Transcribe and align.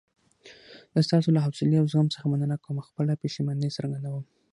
زه 0.93 0.99
ستاسو 1.07 1.29
له 1.35 1.39
حوصلې 1.45 1.77
او 1.79 1.85
زغم 1.91 2.07
څخه 2.15 2.25
مننه 2.31 2.55
کوم 2.63 2.75
او 2.79 2.87
خپله 2.89 3.13
پښیماني 3.21 3.69
څرګندوم. 3.77 4.23